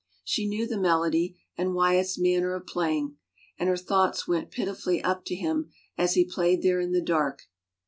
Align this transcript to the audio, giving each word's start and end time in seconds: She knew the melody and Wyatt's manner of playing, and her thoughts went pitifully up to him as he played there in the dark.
She 0.23 0.47
knew 0.47 0.65
the 0.65 0.79
melody 0.81 1.37
and 1.55 1.75
Wyatt's 1.75 2.17
manner 2.17 2.55
of 2.55 2.65
playing, 2.65 3.17
and 3.59 3.69
her 3.69 3.77
thoughts 3.77 4.27
went 4.27 4.49
pitifully 4.49 4.99
up 5.03 5.23
to 5.25 5.35
him 5.35 5.69
as 5.95 6.15
he 6.15 6.25
played 6.25 6.63
there 6.63 6.79
in 6.79 6.91
the 6.91 7.03
dark. 7.03 7.43